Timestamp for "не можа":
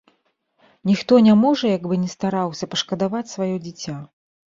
1.27-1.65